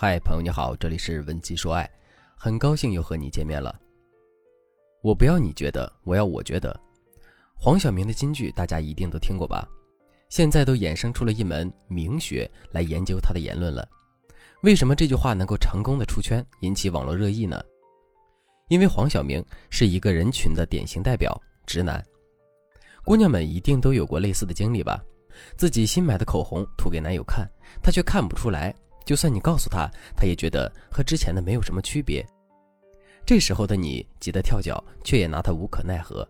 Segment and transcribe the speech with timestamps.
[0.00, 1.90] 嗨，朋友你好，这里是文姬说爱，
[2.36, 3.76] 很高兴又和你见面了。
[5.02, 6.80] 我不要你觉得，我要我觉得。
[7.56, 9.68] 黄晓明的金句大家一定都听过吧？
[10.28, 13.88] 现在都衍生出了一门名学来研究他的言论了。
[14.62, 17.60] 为什么这句话能够成功的出圈，引起网络热议呢？
[18.68, 21.36] 因为黄晓明是一个人群的典型代表，
[21.66, 22.00] 直男。
[23.04, 25.02] 姑娘们一定都有过类似的经历吧？
[25.56, 27.50] 自己新买的口红涂给男友看，
[27.82, 28.72] 他却看不出来。
[29.08, 32.22] 就算你告诉他，他也觉得和之前的没有什么区别。
[33.24, 36.28] 这时候的你急得跳脚，却也拿他无可奈何。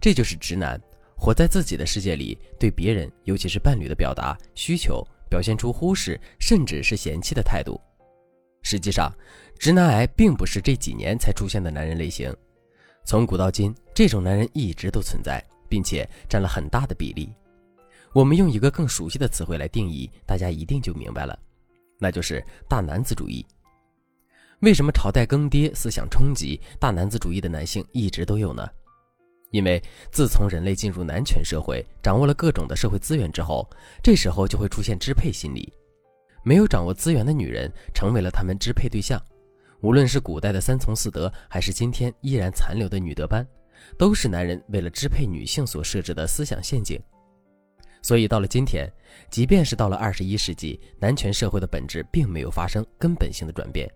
[0.00, 0.80] 这就是直男，
[1.16, 7.80] 活在自己的世界里，对别人，尤其是伴侣的表达需求，表现出忽视甚至是嫌弃的态度。
[8.62, 9.08] 实际上，
[9.56, 12.34] 直男癌并不是这几年才出现的男人类型，
[13.04, 17.32] 从古到今，这种男人一直都存在，并且占了很大的比例。
[18.12, 21.38] 我们用一个更熟悉的词汇来定义，大家一定就明白了。
[21.98, 23.44] 那就是大男子主义。
[24.60, 28.66] 为什么朝代更迭、思想冲击，大男子主义的男性一直都有呢？
[29.50, 29.80] 因为
[30.10, 33.68] 自从人类进入男权社会，掌握了各种的社会资源之后，
[34.02, 35.72] 这时候就会出现支配心理。
[36.42, 39.22] 没有掌握资源的女人，成为了他们支配对象。
[39.82, 43.46] 无论是古代的三从四德，还是今天依然残留的女德班，
[43.98, 47.00] 都是男人为了支配女性所设置的思想陷阱。
[48.06, 48.88] 所以到了今天，
[49.32, 53.92] 即便是到了二十一世纪，男权社会的本质并没有发生根本性的转变，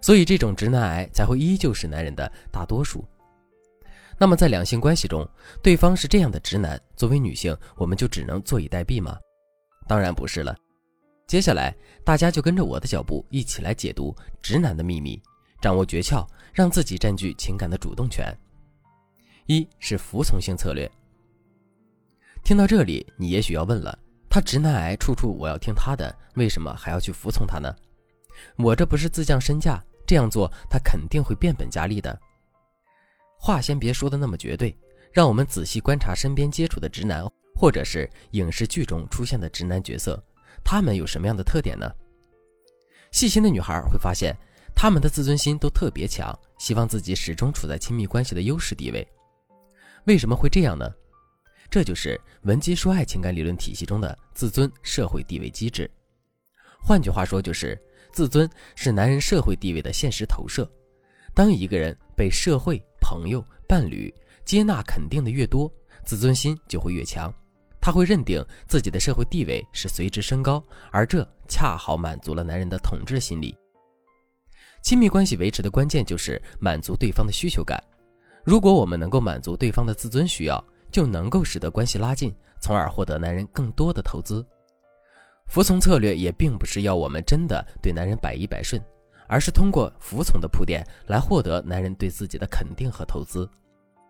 [0.00, 3.04] 所以这种直男癌才会依旧是男人的大多数。
[4.16, 5.28] 那么在两性关系中，
[5.62, 9.18] 对方是这样的直男，作为女性，我们就只能坐以待毙吗？
[9.86, 10.56] 当然不是了。
[11.26, 15.22] 接下来，大家就跟着我的脚步一起来解读直男的秘密，
[15.60, 18.34] 掌握诀窍，让自己占据情感的主动权。
[19.44, 20.90] 一是服从性策略。
[22.44, 27.74] 听到这里，你也许要问了：他直男癌，处处我要听他的，为什么还要去服从他呢？
[28.56, 32.20] 我这不是自降身价，这样做他肯定会变本加厉的。
[33.38, 34.76] 话先别说的那么绝对，
[35.10, 40.22] 让我们仔细观察身边接触的直男，或者是影视剧中出现的直男角色，
[40.62, 41.90] 他们有什么样的特点呢？
[43.10, 44.36] 细心的女孩会发现，
[44.74, 49.06] 他们的自尊心都特别强，希望自己始终处在亲密关系的优势地位。
[50.04, 50.86] 为什么会这样呢？
[51.74, 55.90] 这就是文姬说爱情感理论体系中的自尊社会地位机制。
[56.80, 57.76] 换句话说，就是
[58.12, 60.70] 自尊是男人社会地位的现实投射。
[61.34, 64.14] 当一个人被社会、朋友、伴侣
[64.44, 65.68] 接纳肯定的越多，
[66.04, 67.34] 自尊心就会越强。
[67.80, 70.62] 他会认定自己的社会地位是随之升高，
[70.92, 73.52] 而这恰好满足了男人的统治心理。
[74.80, 77.82] 亲密关系维持的关键就是满足对方的需求感。
[78.44, 84.46] 如果我们能够满足对方的自尊需要，就能够使得关系拉近，从而获得男人更多的投资。
[85.48, 88.80] 服从策略也并不是要我们真的对男人百依百顺，
[89.26, 93.50] 而是通过服从的铺垫来获得男人对自己的肯定和投资。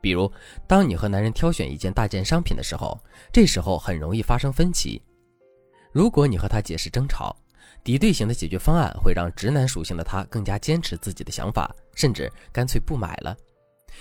[0.02, 0.30] 比如，
[0.66, 3.02] 当你和男人挑选一件大件商品的时候，
[3.32, 5.00] 这时候很容易发生分歧。
[5.90, 7.34] 如果你和他解释争吵，
[7.82, 13.34] 敌对型的解决方案会让直男属性的他更加坚持自己的想法，甚至干脆不买了。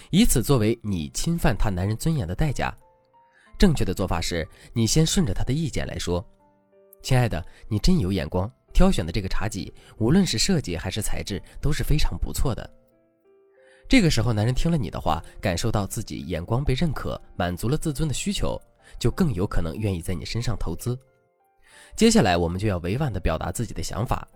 [0.09, 2.73] 以此作为你侵犯他男人尊严的代价，
[3.57, 6.25] 正确的做法是你先顺着他的意见来说
[7.01, 12.69] ：“亲爱的，你真有眼光，挑选的这个茶几，无论是设计还是材质都是非常不错的。”
[13.89, 18.59] 这个时候，男人听了你的话，感受到自己眼光被认可，满足了自尊的需求，
[18.97, 20.97] 就更有可能愿意在你身上投资。
[21.95, 24.27] 接下来，我们就要委婉地表达自己的想法。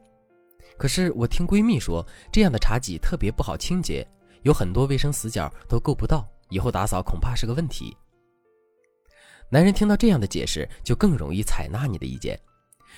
[0.77, 4.07] 可是我听闺蜜说，这样的茶几特别不好清洁。
[4.43, 7.95] 有很多卫生死角都够不到，以后打扫恐怕是个问题。
[9.49, 12.39] 男人听到这样的解释，就更容易采纳你的意见。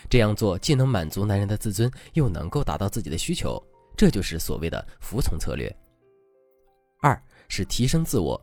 [0.10, 3.62] 这样做既能满足男人的自尊，又能够达到自己的需求，
[3.98, 5.74] 这就是所谓的服从策略。
[7.02, 8.40] 二是提升自我。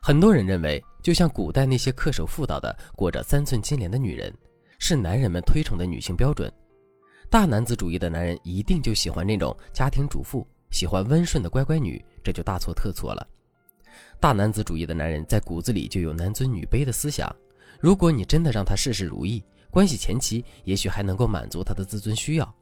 [0.00, 4.32] 很多人认为，就像古代那些恪守妇道的、裹着三寸金莲的女人，
[4.78, 6.52] 是男人们推崇的女性标准。
[7.30, 10.46] 大男子主义的男人一定就喜欢那种家庭主妇。
[10.70, 13.26] 喜欢温顺的乖乖女，这就大错特错了。
[14.20, 17.34] 大男子主义的男人在骨子里就有男尊女卑的思想。
[17.80, 22.54] 如果你真的让他事事如意，关系前期也许还能够满足他的自尊需要。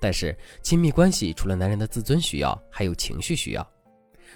[0.00, 3.68] 但是亲密关系除了男人的自尊需要，还有情绪需要。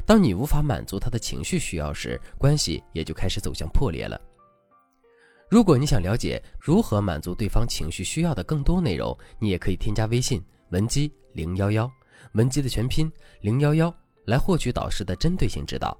[0.04, 4.20] 当你无法满足他的情绪需要时，关系也就开始走向破裂了。
[5.48, 11.90] 如果你想了解如何满足对方情绪需要的更多内容，你也可以添加微信文姬零幺幺。
[12.34, 13.10] 文姬的全拼
[13.40, 13.94] 零幺幺
[14.26, 15.96] 来获取导师的针对性指导。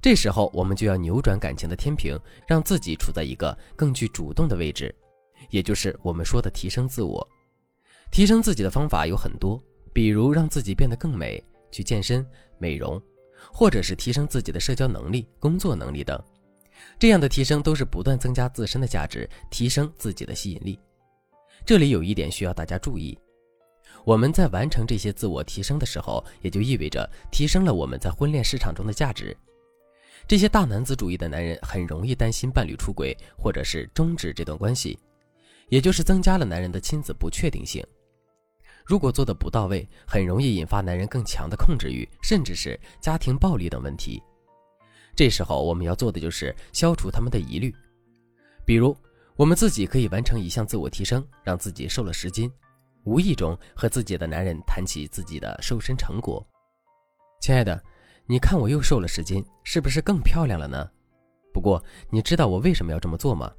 [0.00, 4.94] 这时候，我们就要扭转感情的天平，让自己处在一个更具主动的位置，
[5.48, 7.26] 也就是我们说的提升自我。
[8.10, 9.62] 提升自己的方法有很多，
[9.92, 12.26] 比如让自己变得更美，去健身、
[12.58, 13.00] 美容，
[13.52, 16.22] 或者是提升自己的社交能力、工作能力等。
[16.98, 20.78] 这样的提升都是不断增加自身的价值，提升自己的吸引力。
[21.64, 23.18] 这里有一点需要大家注意：
[24.04, 29.36] 我们在完成这些自我提升的时候，也就意味着提升了我们在婚恋市场中的价值。
[30.26, 34.98] 这些大男子主义的男人很容易担心伴侣出轨，或者是终止这段关系，
[35.68, 37.84] 也就是增加了男人的亲子不确定性。
[38.84, 44.22] 如果做的不到位，很容易引发男人更强的控制欲，甚至是家庭暴力等问题。
[45.16, 47.74] 这时候我们要做的就是消除他们的疑虑，
[48.66, 48.94] 比如
[49.36, 52.50] 我们自己可以完成一项自我提升，让自己瘦了十斤，
[53.04, 56.44] 无意中和自己的男人谈起自己的瘦身成果。
[57.40, 57.82] 亲爱的，
[58.26, 60.90] 你看我又瘦了十斤，是不是更漂亮了呢？
[61.52, 63.52] 不过你知道我为什么要这么做吗？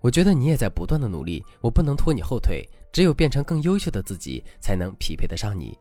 [0.00, 5.78] 我觉得你也在不断的努力，我不能拖你后腿，只有变成更优秀的自己，才能匹配得上你。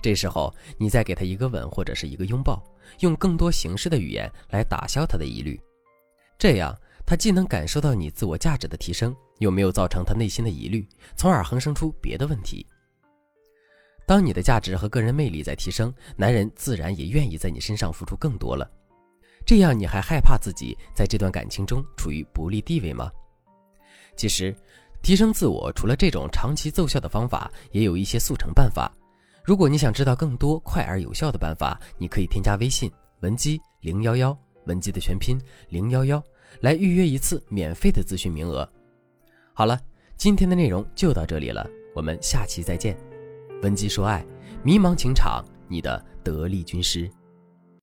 [0.00, 2.62] 这时候，你再给他一个吻或者是一个拥抱，
[3.00, 5.60] 用更多形式的语言来打消他的疑虑，
[6.38, 10.86] 这样他既能感受到你自我价值的提升，又没有造成他内心的疑虑，
[11.16, 12.66] 从而横生出别的问题。
[14.06, 18.70] 当你的价值和个人魅力在提升，男人自然也愿意在你身上付出更多了。
[19.46, 23.10] 这样你还害怕自己在这段感情中处于不利地位吗？
[24.16, 24.54] 其实，
[25.02, 28.90] 提升自我除了这种长期奏效的方法，也有一些速成办法。
[29.44, 32.90] 如果你想知道更多快而有效的办法，你可以添加微信
[33.20, 34.34] 文姬零幺幺，
[34.64, 36.22] 文姬的全拼零幺幺，
[36.60, 38.68] 来预约一次免费的咨询名额。
[39.52, 39.80] 好了，
[40.16, 42.96] 今天的内容就到这里了，我们下期再见。
[43.62, 44.24] 文姬说爱，
[44.62, 47.10] 迷茫情场，你的得力军师。